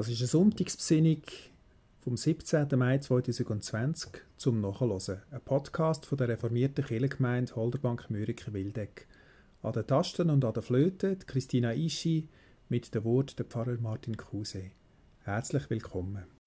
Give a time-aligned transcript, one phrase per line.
[0.00, 1.20] Das ist eine Sonntagsbesinnung
[1.98, 2.68] vom 17.
[2.74, 5.20] Mai 2020 zum Nachhören.
[5.30, 9.06] Ein Podcast von der reformierten Kirchengemeinde Holderbank Mürike Wildeck.
[9.62, 12.30] An den Tasten und an der Flöte Christina Ischi
[12.70, 14.70] mit dem Wort der Pfarrer Martin Kruse.
[15.24, 16.39] Herzlich willkommen.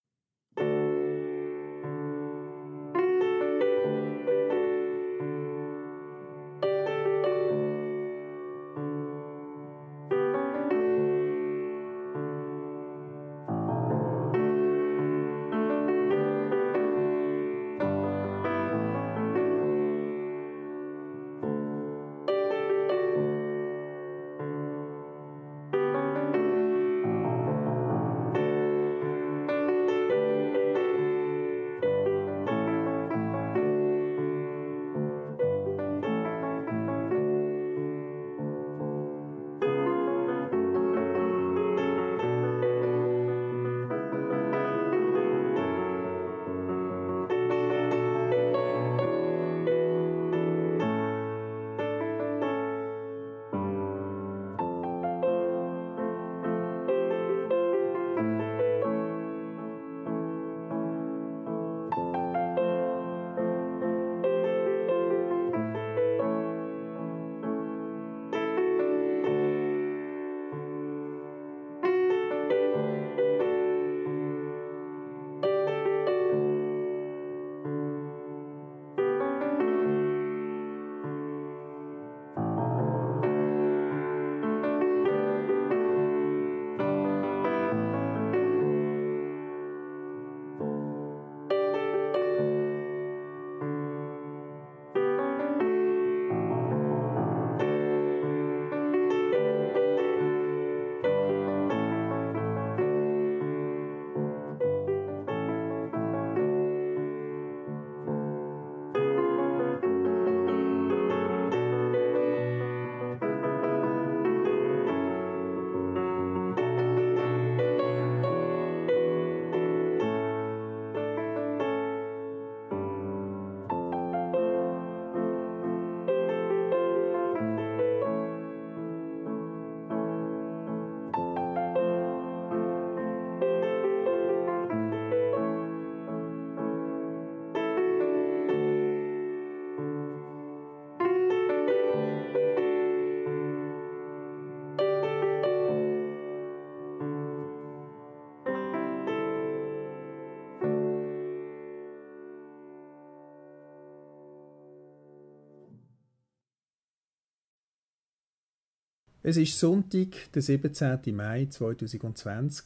[159.25, 161.15] Es ist Sonntag, der 17.
[161.15, 162.65] Mai 2020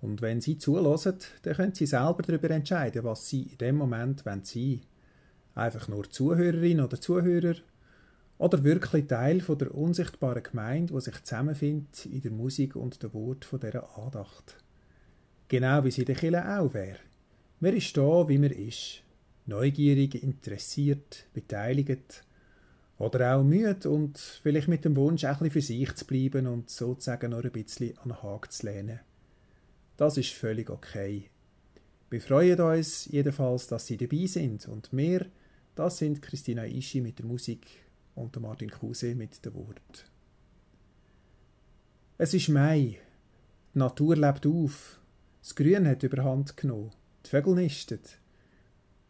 [0.00, 4.22] und wenn Sie zulassen, dann können Sie selber darüber entscheiden, was Sie in dem Moment
[4.22, 4.80] sein wollen.
[5.56, 7.56] Einfach nur Zuhörerin oder Zuhörer
[8.38, 13.12] oder wirklich Teil von der unsichtbaren Gemeinde, die sich zusammenfindet in der Musik und dem
[13.12, 14.62] Wort von dieser Andacht.
[15.48, 17.00] Genau wie sie der Kille auch wäre.
[17.58, 19.02] Man ist da, wie man ist.
[19.44, 22.22] Neugierig, interessiert, beteiligt,
[23.00, 26.68] oder auch müde und vielleicht mit dem Wunsch, ein bisschen für sich zu bleiben und
[26.68, 29.00] sozusagen noch ein bisschen an den Haken zu lehnen.
[29.96, 31.30] Das ist völlig okay.
[32.10, 35.26] Wir freuen uns jedenfalls, dass Sie dabei sind und wir,
[35.74, 37.66] das sind Christina Ischi mit der Musik
[38.14, 40.10] und Martin Kruse mit dem Wort.
[42.18, 42.98] Es ist Mai,
[43.74, 45.00] die Natur lebt auf,
[45.40, 46.90] das Grün hat überhand genommen,
[47.24, 48.00] die Vögel nisten.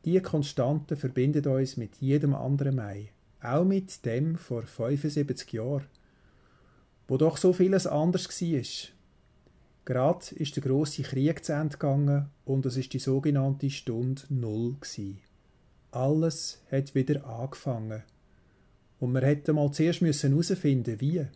[0.05, 3.11] Diese Konstanten verbinden uns mit jedem anderen Mai
[3.43, 5.87] auch mit dem vor 75 Jahren,
[7.09, 8.91] wo doch so vieles anders war.
[9.85, 14.77] Gerade ist der große Krieg zu Ende gegangen und es ist die sogenannte Stunde Null
[14.81, 15.21] gewesen.
[15.91, 18.03] Alles hat wieder angefangen.
[19.01, 21.27] Und wir hätten mal zuerst müssen herausfinden, wie.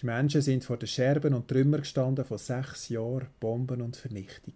[0.00, 4.54] Die Menschen sind vor den Scherben und Trümmern gestanden von sechs Jahren Bomben und Vernichtung.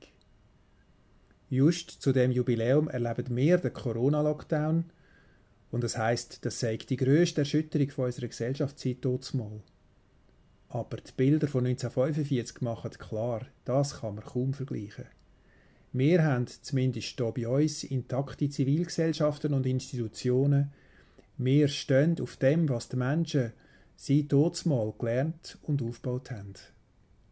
[1.49, 4.85] Just zu dem Jubiläum erleben wir den Corona-Lockdown
[5.75, 9.05] und das heißt, das sei die grösste Erschütterung von unserer Gesellschaft seit
[9.35, 9.61] mal.
[10.69, 15.07] Aber die Bilder von 1945 machen klar, das kann man kaum vergleichen.
[15.93, 20.73] Wir haben zumindest hier bei uns intakte Zivilgesellschaften und Institutionen.
[21.39, 23.53] Wir stehen auf dem, was die Menschen
[23.97, 24.33] seit
[24.67, 26.55] mal gelernt und aufgebaut haben.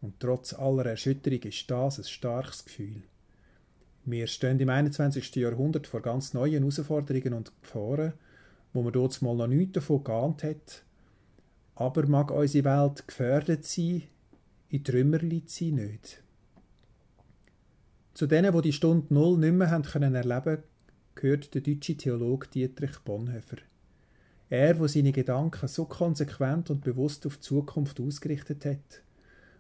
[0.01, 3.05] Und trotz aller Erschütterung ist das ein starkes Gefühl.
[4.05, 5.33] Wir stehen im 21.
[5.37, 8.15] Jahrhundert vor ganz neuen Herausforderungen und Gefahren
[8.73, 10.85] wo man dort mal noch nichts davon geahnt hat.
[11.75, 14.03] Aber mag unsere Welt gefährdet sein,
[14.69, 16.23] in Trümmer liegt sie nicht.
[18.15, 20.63] Zu denen, wo die, die Stunde Null nicht mehr haben können erleben
[21.15, 23.59] gehört der deutsche Theologe Dietrich Bonhoeffer.
[24.49, 29.03] Er, wo seine Gedanken so konsequent und bewusst auf die Zukunft ausgerichtet hat,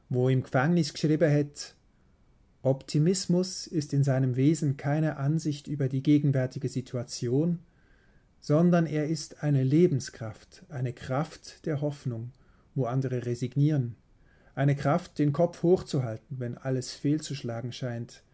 [0.08, 1.74] wo im Gefängnis geschrieben hat,
[2.62, 7.58] Optimismus ist in seinem Wesen keine Ansicht über die gegenwärtige Situation,
[8.42, 12.32] sondern er ist eine Lebenskraft, eine Kraft der Hoffnung,
[12.74, 13.94] wo andere resignieren,
[14.56, 18.24] eine Kraft, den Kopf hochzuhalten, wenn alles fehlzuschlagen scheint,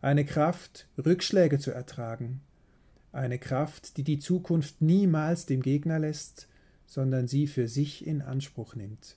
[0.00, 2.42] eine Kraft, Rückschläge zu ertragen,
[3.10, 6.46] eine Kraft, die die Zukunft niemals dem Gegner lässt,
[6.86, 9.16] sondern sie für sich in Anspruch nimmt.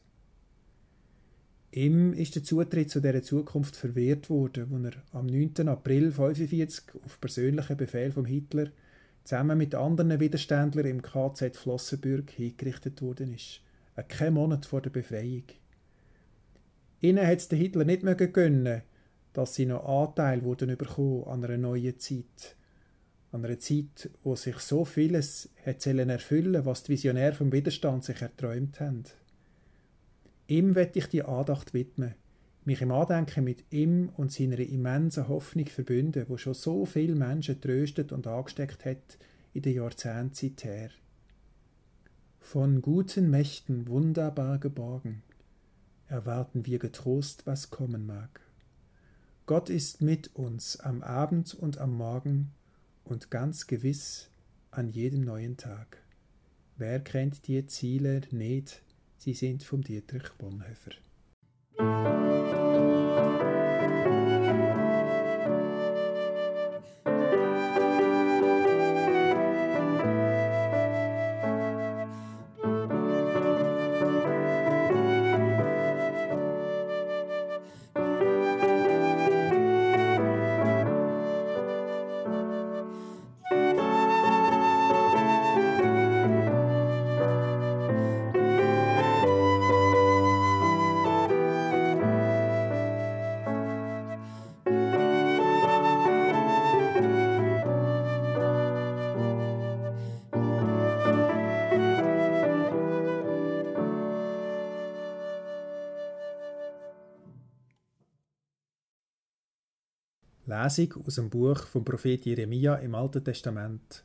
[1.72, 5.68] Ihm ist der Zutritt zu dieser Zukunft verwehrt worden, wo er am 9.
[5.68, 8.72] April 1945 auf persönlichen Befehl von Hitler
[9.24, 13.62] zusammen mit anderen Widerständlern im KZ Flossenbürg hingerichtet worden ist.
[14.08, 15.44] Kein Monat vor der Befreiung.
[17.02, 18.82] Ihnen hat es Hitler nicht mehr gönnen,
[19.34, 20.76] dass sie noch Anteil wurden
[21.26, 22.56] an einer neuen Zeit.
[23.32, 28.22] An einer Zeit, wo sich so vieles hat erfüllen was die Visionäre vom Widerstand sich
[28.22, 29.04] erträumt haben.
[30.48, 32.16] Ihm werde ich die Andacht widmen,
[32.66, 37.60] mich im Andenken mit ihm und seiner immensen Hoffnung verbünden, wo schon so viele Menschen
[37.62, 39.18] tröstet und angesteckt hat
[39.54, 40.90] in der Jahrzehnten seither.
[42.40, 45.24] Von guten Mächten wunderbar geborgen,
[46.08, 48.42] erwarten wir getrost, was kommen mag.
[49.46, 52.52] Gott ist mit uns am Abend und am Morgen
[53.04, 54.30] und ganz gewiss
[54.72, 56.04] an jedem neuen Tag.
[56.78, 58.84] Wer kennt die Ziele nicht,
[59.18, 60.92] Sie sind vom Dietrich Bonhoeffer.
[110.70, 114.04] Lesung aus dem Buch vom Prophet Jeremia im Alten Testament,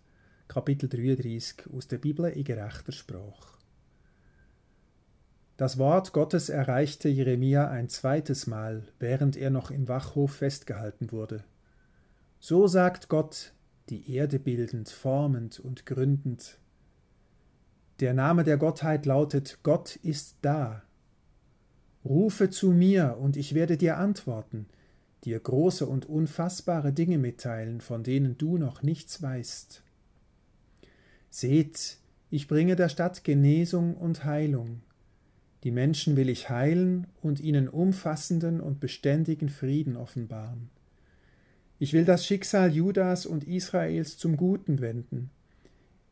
[0.49, 3.58] Kapitel 33 aus der Bibel in gerechter Sprache.
[5.58, 11.44] Das Wort Gottes erreichte Jeremia ein zweites Mal, während er noch im Wachhof festgehalten wurde.
[12.40, 13.52] So sagt Gott,
[13.90, 16.58] die Erde bildend, formend und gründend.
[18.00, 20.82] Der Name der Gottheit lautet Gott ist da.
[22.06, 24.66] Rufe zu mir, und ich werde dir antworten,
[25.25, 29.82] dir große und unfassbare Dinge mitteilen, von denen du noch nichts weißt.
[31.31, 31.99] Seht,
[32.31, 34.82] ich bringe der Stadt Genesung und Heilung.
[35.65, 40.69] Die Menschen will ich heilen und ihnen umfassenden und beständigen Frieden offenbaren.
[41.78, 45.31] Ich will das Schicksal Judas und Israels zum Guten wenden.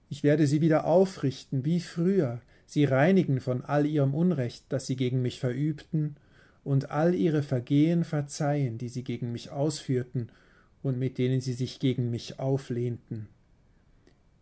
[0.09, 4.97] Ich werde sie wieder aufrichten wie früher, sie reinigen von all ihrem Unrecht, das sie
[4.97, 6.17] gegen mich verübten,
[6.65, 10.31] und all ihre Vergehen verzeihen, die sie gegen mich ausführten
[10.83, 13.29] und mit denen sie sich gegen mich auflehnten.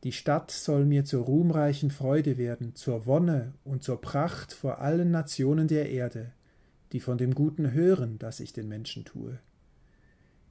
[0.05, 5.11] Die Stadt soll mir zur ruhmreichen Freude werden, zur Wonne und zur Pracht vor allen
[5.11, 6.33] Nationen der Erde,
[6.93, 9.39] die von dem Guten hören, das ich den Menschen tue.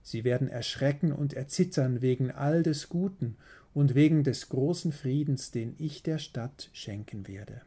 [0.04, 3.38] Sie werden erschrecken und erzittern wegen all des Guten
[3.74, 7.62] und wegen des großen Friedens, den ich der Stadt schenken werde.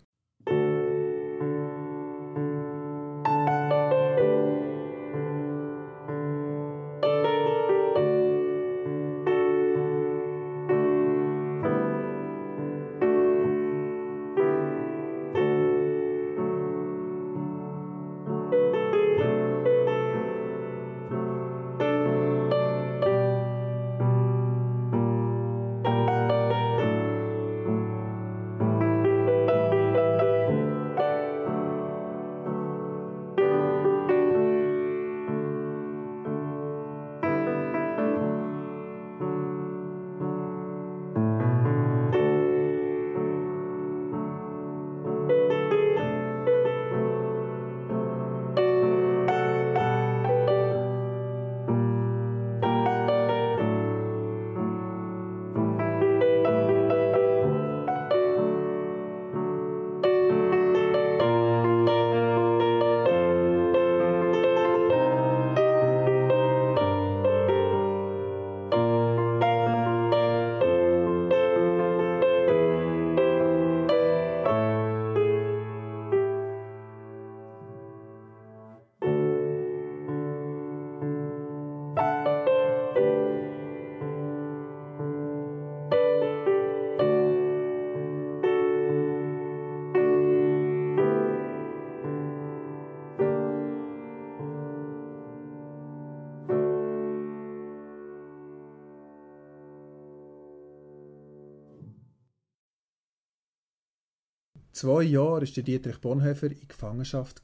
[104.82, 107.40] Zwei Jahren ist Dietrich Bonhoeffer in Gefangenschaft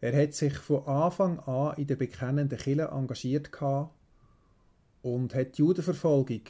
[0.00, 3.52] Er hat sich von Anfang an in der bekennenden Kirche engagiert
[5.02, 6.40] und hat die Judenverfolgung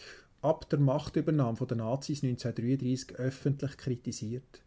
[0.41, 4.63] ab der Machtübernahme der Nazis 1933 öffentlich kritisiert.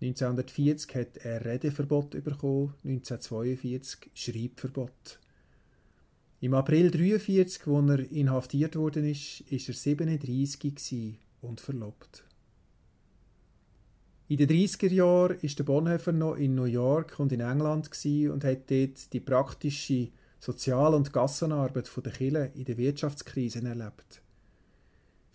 [0.00, 5.18] 1940 hat er Redeverbot bekommen, 1942 Schreibverbot.
[6.38, 12.24] Im April 1943, wo er inhaftiert worden ist, ist er 37 und verlobt.
[14.26, 17.90] In den 30er Jahren ist der Bonhoeffer noch in New York und in England
[18.30, 20.08] und hat dort die praktische
[20.40, 24.22] Sozial- und Gassenarbeit der Kirche in der Wirtschaftskrise erlebt.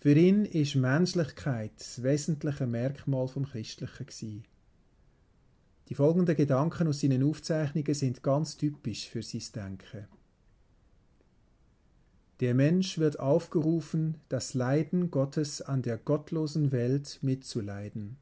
[0.00, 4.44] Für ihn ist Menschlichkeit das wesentliche Merkmal vom Christlichen.
[5.88, 10.08] Die folgenden Gedanken aus seinen Aufzeichnungen sind ganz typisch für sein Denken.
[12.40, 18.16] Der Mensch wird aufgerufen, das Leiden Gottes an der gottlosen Welt mitzuleiden.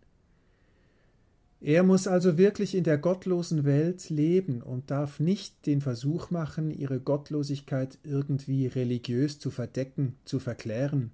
[1.61, 6.71] Er muss also wirklich in der gottlosen Welt leben und darf nicht den Versuch machen,
[6.71, 11.11] ihre Gottlosigkeit irgendwie religiös zu verdecken, zu verklären.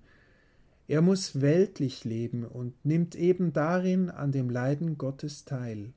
[0.86, 5.94] Er muss weltlich leben und nimmt eben darin an dem Leiden Gottes teil.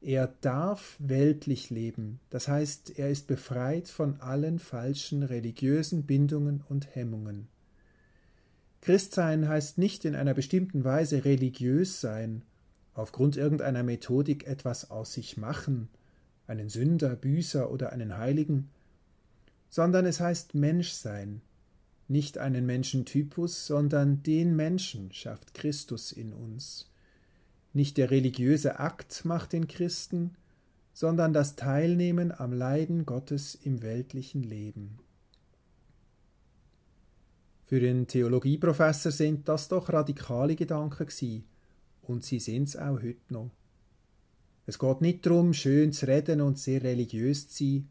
[0.00, 6.94] Er darf weltlich leben, das heißt, er ist befreit von allen falschen religiösen Bindungen und
[6.94, 7.48] Hemmungen.
[8.82, 12.42] Christsein heißt nicht in einer bestimmten Weise religiös sein,
[12.94, 15.88] aufgrund irgendeiner Methodik etwas aus sich machen,
[16.46, 18.70] einen Sünder, Büßer oder einen Heiligen,
[19.68, 21.40] sondern es heißt Mensch sein,
[22.06, 26.90] nicht einen Menschentypus, sondern den Menschen schafft Christus in uns.
[27.72, 30.36] Nicht der religiöse Akt macht den Christen,
[30.92, 34.98] sondern das Teilnehmen am Leiden Gottes im weltlichen Leben.
[37.66, 41.44] Für den Theologieprofessor sind das doch radikale Gedanken gewesen,
[42.08, 43.50] und sie sind's auch heute noch.
[44.66, 47.88] Es geht nicht darum, schön zu reden und sehr religiös zu sein.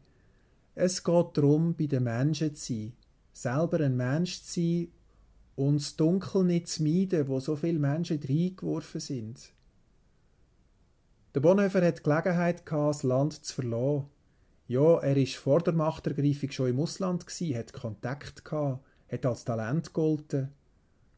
[0.74, 2.92] Es geht darum, bei den Menschen zu sein,
[3.32, 4.88] selber ein Mensch zu sein
[5.56, 9.52] und das Dunkel nicht zu meiden, wo so viele Menschen reingeworfen sind.
[11.34, 14.06] Der Bonhoeffer hat die Gelegenheit das Land zu verlassen.
[14.66, 19.44] Ja, er ist vor der Machtergreifung schon im Ausland gsi, hat Kontakt gehabt, hat als
[19.44, 20.50] Talent gegolten.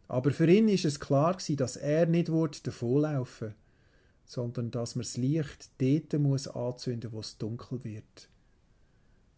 [0.09, 2.31] Aber für ihn ist es klar gsi, dass er nicht
[2.67, 3.55] davonlaufen
[4.27, 8.29] sondern dass man das Licht dort muss anzünden, wo es dunkel wird.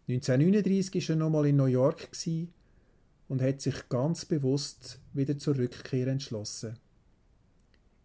[0.07, 2.09] 1939 ist er nochmal in New York
[3.27, 6.79] und hat sich ganz bewusst wieder zur Rückkehr entschlossen.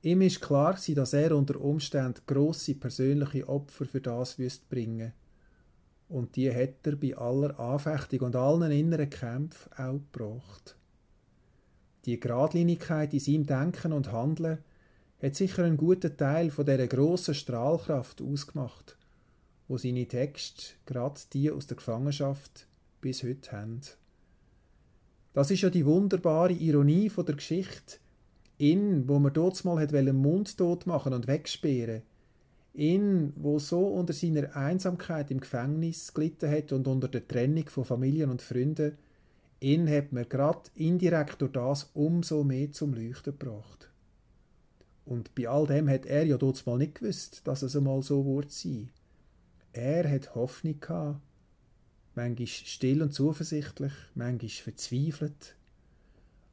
[0.02, 5.14] Ihm ist klar dass er unter Umständen grosse persönliche Opfer für das wüsste bringen.
[6.10, 10.76] Und die hat er bei aller Anfechtung und allen inneren Kämpfen auch gebracht.
[12.06, 14.58] Die Gradlinigkeit in seinem Denken und Handeln
[15.22, 18.98] hat sicher einen guten Teil von dieser grossen Strahlkraft ausgemacht,
[19.68, 22.66] wo seine Texte, gerade die aus der Gefangenschaft,
[23.00, 23.80] bis heute haben.
[25.32, 27.96] Das ist ja die wunderbare Ironie von der Geschichte,
[28.58, 32.02] ihn, wo man dort mal hat mundtot machen und wegsperren.
[32.74, 37.84] Ihn, wo so unter seiner Einsamkeit im Gefängnis gelitten hat und unter der Trennung von
[37.84, 38.98] Familien und Freunden,
[39.64, 43.90] ihn hat man gerade indirekt durch das umso mehr zum Leuchten gebracht.
[45.06, 48.24] Und bei all dem hat er ja dort mal nicht gewusst, dass es einmal so
[48.26, 48.90] wird sein.
[49.72, 51.20] Er hat Hoffnung gehabt,
[52.14, 55.56] manchmal still und zuversichtlich, manchmal verzweifelt,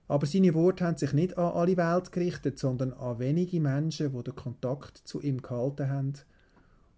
[0.08, 4.24] aber seine Worte haben sich nicht an alle Welt gerichtet, sondern an wenige Menschen, die
[4.24, 6.13] den Kontakt zu ihm gehalten haben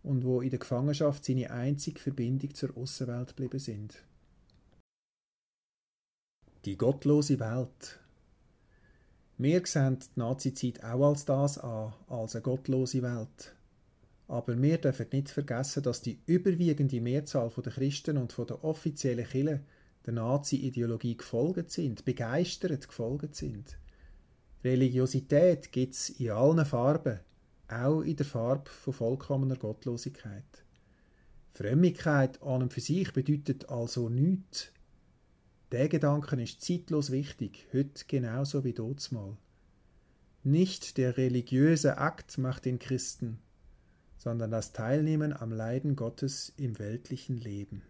[0.01, 4.03] und wo in der Gefangenschaft seine einzige Verbindung zur Außenwelt geblieben sind.
[6.65, 7.99] Die gottlose Welt.
[9.37, 13.53] Wir sehen die Nazizeit auch als das an, als eine gottlose Welt.
[14.29, 19.59] Aber wir dürfen nicht vergessen, dass die überwiegende Mehrzahl der Christen und der offiziellen Kirche
[20.05, 23.77] der Nazi-Ideologie gefolgt sind, begeistert gefolgt sind.
[24.63, 27.19] Religiosität gibt es in allen Farben,
[27.67, 30.63] auch in der Farbe von vollkommener Gottlosigkeit.
[31.51, 34.71] Frömmigkeit an und für sich bedeutet also nichts.
[35.73, 38.73] Der Gedanke ist zeitlos wichtig, heute genauso wie
[39.11, 39.35] mal.
[40.43, 43.39] Nicht der religiöse Akt macht den Christen,
[44.15, 47.81] sondern das Teilnehmen am Leiden Gottes im weltlichen Leben.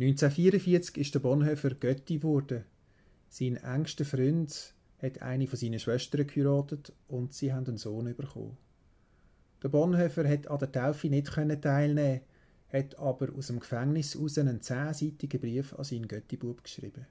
[0.00, 2.64] 1944 ist der Bonhoeffer Götti geworden.
[3.28, 8.56] Sein engster Freund hat eine von seinen Schwestern geheiratet und sie haben einen Sohn bekommen.
[9.60, 12.20] Der Bonhoeffer hat an der Taufe nicht teilnehmen,
[12.72, 17.04] hat aber aus dem Gefängnis aus einen zehnseitigen Brief an seinen Göttibub geschrieben.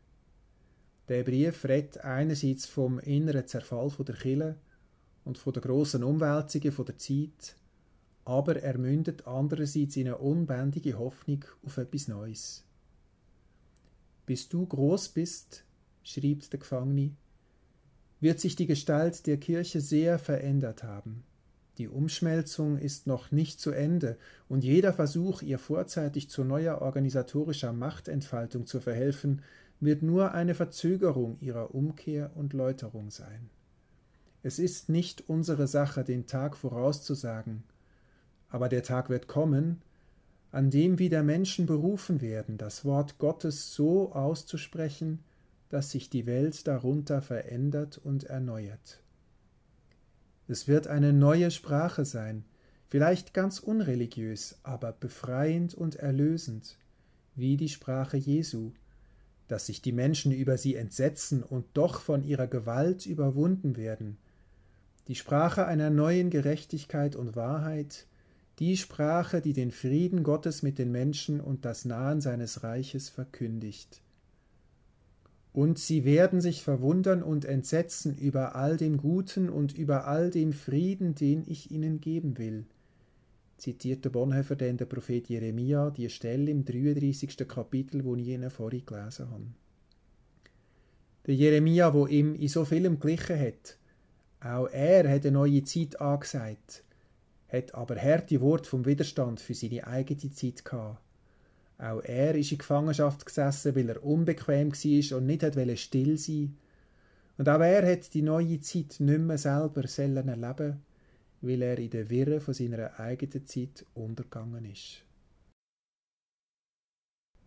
[1.09, 4.55] Der Brief redet einerseits vom inneren Zerfall der Kille
[5.25, 7.57] und von der grossen Umwälzungen der Zeit,
[8.23, 12.63] aber er mündet andererseits in eine unbändige Hoffnung auf etwas Neues.
[14.27, 15.63] Bis du groß bist,
[16.03, 17.15] schrieb der Gefangene,
[18.19, 21.23] wird sich die Gestalt der Kirche sehr verändert haben.
[21.77, 24.17] Die Umschmelzung ist noch nicht zu Ende,
[24.49, 29.43] und jeder Versuch, ihr vorzeitig zu neuer organisatorischer Machtentfaltung zu verhelfen,
[29.79, 33.49] wird nur eine Verzögerung ihrer Umkehr und Läuterung sein.
[34.43, 37.63] Es ist nicht unsere Sache, den Tag vorauszusagen,
[38.49, 39.81] aber der Tag wird kommen,
[40.51, 45.19] an dem wieder Menschen berufen werden, das Wort Gottes so auszusprechen,
[45.69, 49.01] dass sich die Welt darunter verändert und erneuert.
[50.47, 52.45] Es wird eine neue Sprache sein,
[52.87, 56.77] vielleicht ganz unreligiös, aber befreiend und erlösend,
[57.35, 58.71] wie die Sprache Jesu,
[59.49, 64.17] dass sich die Menschen über sie entsetzen und doch von ihrer Gewalt überwunden werden,
[65.07, 68.07] die Sprache einer neuen Gerechtigkeit und Wahrheit,
[68.59, 74.01] die Sprache, die den Frieden Gottes mit den Menschen und das Nahen seines Reiches verkündigt.
[75.53, 80.53] Und sie werden sich verwundern und entsetzen über all dem Guten und über all dem
[80.53, 82.65] Frieden, den ich ihnen geben will.
[83.57, 87.47] Zitierte Bonhoeffer denn der Prophet Jeremia die Stelle im 33.
[87.47, 89.47] Kapitel, wo ich Ihnen vorhin gelesen habe.
[91.25, 93.77] Der Jeremia, wo ihm in so vielem glichen hat,
[94.39, 96.83] auch er hat eine neue Zeit angesagt
[97.49, 101.01] hat aber harte Worte vom Widerstand für seine eigene Zeit gehabt.
[101.77, 106.57] Auch er ist in Gefangenschaft gesessen, weil er unbequem war und nicht hat still sein
[107.37, 110.81] Und auch er hat die neue Zeit nicht mehr selber erleben
[111.41, 115.03] weil er in der Wirre von seiner eigenen Zeit untergegangen ist.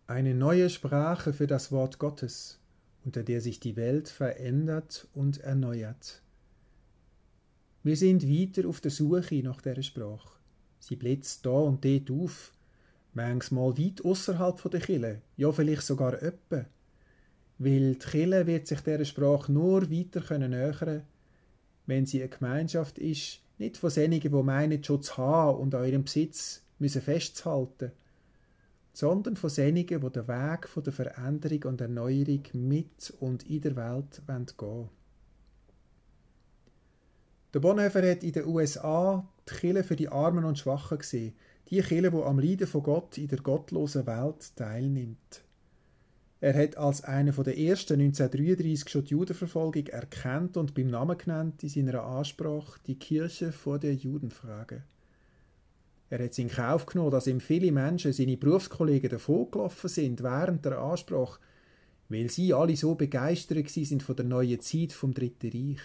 [0.07, 2.59] Eine neue Sprache für das Wort Gottes,
[3.03, 6.20] unter der sich die Welt verändert und erneuert.
[7.83, 10.37] Wir sind weiter auf der Suche nach dieser Sprache.
[10.77, 12.51] Sie blitzt da und dort auf,
[13.15, 16.67] manchmal weit außerhalb der Kille, ja vielleicht sogar öppe.
[17.57, 21.01] Weil die Kille wird sich dieser Sprache nur weiter können nähern,
[21.87, 25.87] wenn sie eine Gemeinschaft ist, nicht von denigen, die meinen, schon zu haben und an
[25.87, 27.93] ihrem Besitz müssen festzuhalten,
[28.93, 34.21] sondern von denigen, die den Weg der Veränderung und Erneuerung mit und in der Welt
[34.27, 35.00] gehen wollen.
[37.53, 41.33] Der Bonhoeffer hat in den USA die Kirche für die Armen und Schwachen gesehen.
[41.69, 45.43] Die Kirche, die am Leiden von Gott in der gottlosen Welt teilnimmt.
[46.39, 51.61] Er hat als einer der ersten 1933 schon die Judenverfolgung erkannt und beim Namen genannt
[51.61, 54.83] in seiner Ansprache die Kirche vor der Judenfrage.
[56.09, 60.65] Er hat es in Kauf genommen, dass ihm viele Menschen, seine Berufskollegen, davongelaufen sind während
[60.65, 61.39] der Ansprache,
[62.09, 65.81] weil sie alle so begeistert sind von der neuen Zeit vom Dritten Reich.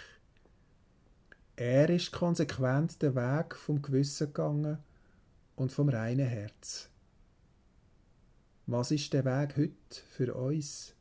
[1.58, 4.76] Er ist konsequent den Weg vom Gewissen gegangen
[5.54, 6.90] und vom reinen Herz.
[8.66, 10.94] Was ist der Weg heute für uns?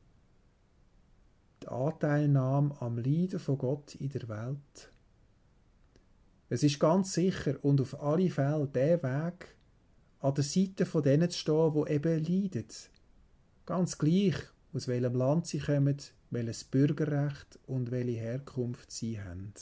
[1.62, 4.94] Die Anteilnahme am Leiden von Gott in der Welt.
[6.48, 9.58] Es ist ganz sicher und auf alle Fälle der Weg,
[10.22, 12.68] an der Seite von denen zu stehen, die eben leiden.
[13.66, 14.38] Ganz gleich,
[14.72, 15.98] aus welchem Land sie kommen,
[16.30, 19.54] welches Bürgerrecht und welche Herkunft sie haben.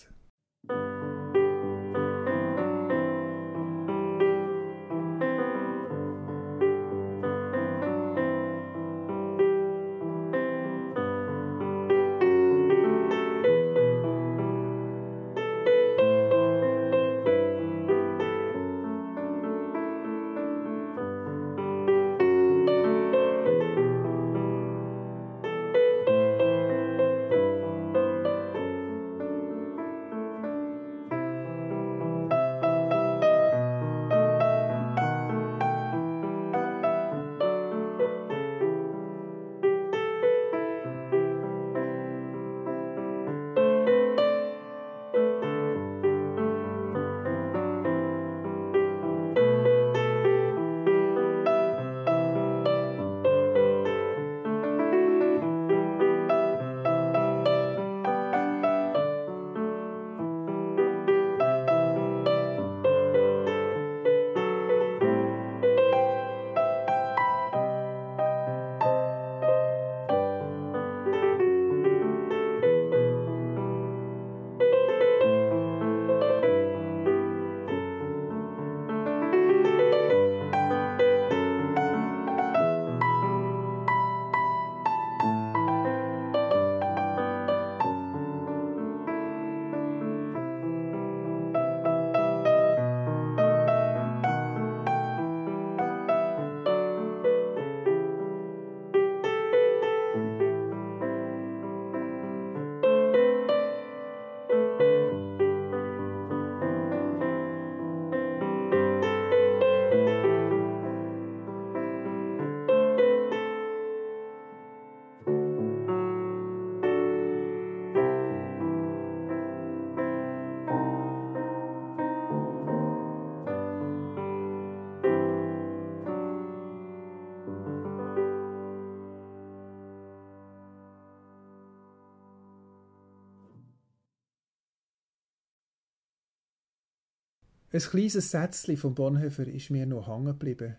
[137.74, 140.76] Ein kleines Sätzchen von Bonhoeffer ist mir noch hängen geblieben.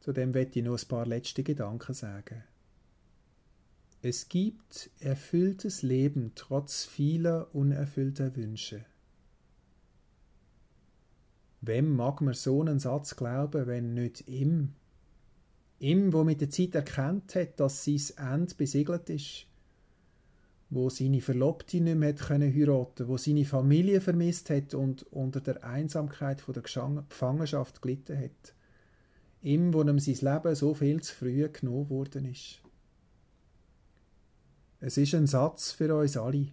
[0.00, 2.42] Zu dem werde ich noch ein paar letzte Gedanken sagen.
[4.02, 8.84] Es gibt erfülltes Leben trotz vieler unerfüllter Wünsche.
[11.60, 14.74] Wem mag man so einen Satz glauben, wenn nicht ihm?
[15.78, 19.46] Ihm, wo mit der Zeit erkannt hat, dass sein Ende besiegelt ist,
[20.70, 25.62] wo seine Verlobte nicht mehr können heiraten, wo seine Familie vermisst hat und unter der
[25.64, 28.54] Einsamkeit von der Gefangenschaft gelitten hat.
[29.42, 32.60] Ihm, wo ihm sein Leben so viel zu früh genommen worden ist.
[34.80, 36.48] Es ist ein Satz für uns alle.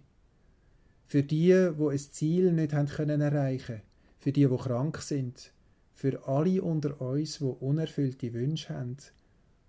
[1.06, 3.82] Für die, wo ein Ziel nicht haben können erreichen,
[4.18, 5.52] für die, wo krank sind,
[5.94, 8.96] für alle unter uns, wo unerfüllte Wünsche haben.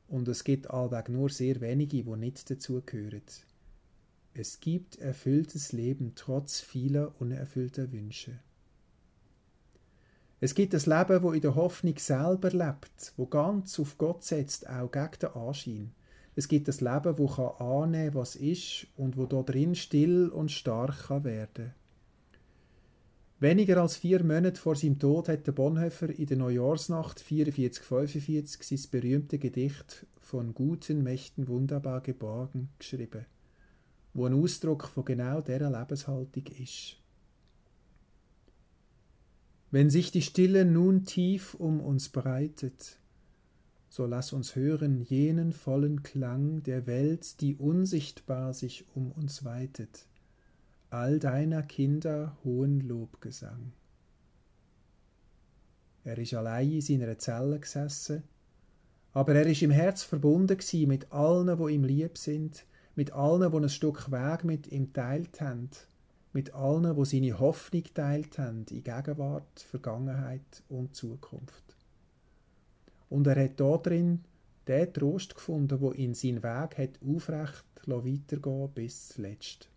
[0.07, 3.23] Und es gibt allweg nur sehr wenige, wo nicht dazugehören.
[4.35, 8.39] Es gibt erfülltes Leben trotz vieler unerfüllter Wünsche.
[10.39, 14.67] Es gibt ein Leben, wo in der Hoffnung selber lebt, wo ganz auf Gott setzt,
[14.67, 15.91] auch gegen den Anschein.
[16.35, 20.51] Es gibt ein Leben, wo kann annehmen, was ist und wo da drin still und
[20.51, 21.75] stark kann werden.
[23.39, 28.89] Weniger als vier Monate vor seinem Tod hat der Bonhoeffer in der Neujahrsnacht 44-45 sein
[28.89, 33.27] berühmte Gedicht von guten Mächten wunderbar geborgen geschrieben
[34.13, 36.97] wo ein Ausdruck von genau dieser Lebenshaltung ist.
[39.71, 42.99] Wenn sich die Stille nun tief um uns breitet,
[43.89, 50.05] so lass uns hören jenen vollen Klang der Welt, die unsichtbar sich um uns weitet,
[50.89, 53.73] all deiner Kinder hohen Lobgesang.
[56.03, 58.23] Er ist allein in seiner Zelle gesessen,
[59.11, 63.57] aber er ist im Herz verbunden mit allen, wo ihm lieb sind, mit allen, die
[63.57, 65.69] ein Stück Weg mit ihm teilt haben,
[66.31, 71.75] mit allen, die seine Hoffnung teilt haben in Gegenwart, Vergangenheit und Zukunft.
[73.09, 74.23] Und er hat drin
[74.67, 79.69] den Trost gefunden, wo ihn sein Weg hat aufrecht weitergehen bis zuletzt.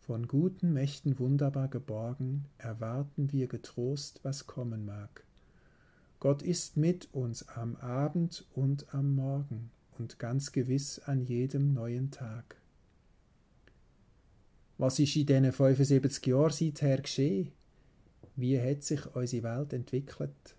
[0.00, 5.24] Von guten Mächten wunderbar geborgen, erwarten wir getrost, was kommen mag.
[6.18, 12.10] Gott ist mit uns am Abend und am Morgen und ganz gewiss an jedem neuen
[12.10, 12.56] Tag.
[14.78, 17.52] Was ist in diesen 75 Jahren seither geschehen?
[18.34, 20.56] Wie hat sich unsere Welt entwickelt?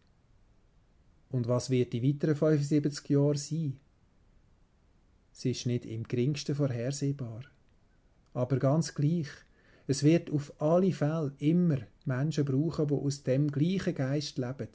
[1.29, 3.79] Und was wird die weiteren 75 Jahre sein?
[5.31, 7.43] Sie ist nicht im geringsten vorhersehbar.
[8.33, 9.27] Aber ganz gleich,
[9.87, 14.69] es wird auf alle Fälle immer Menschen brauchen, die aus dem gleichen Geist leben,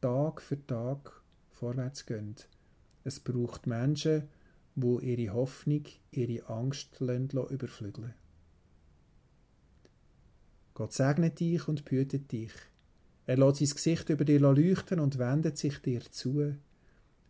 [0.00, 2.34] Tag für Tag vorwärts gehen
[3.04, 4.28] es braucht Menschen,
[4.74, 8.14] wo ihre Hoffnung, ihre Angst überflügeln
[10.74, 12.52] Gott segnet dich und behütet dich.
[13.26, 16.56] Er lässt sein Gesicht über dir leuchten und wendet sich dir zu.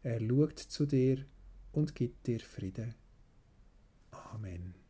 [0.03, 1.25] Er schaut zu dir
[1.73, 2.95] und gibt dir Frieden.
[4.11, 4.82] Amen.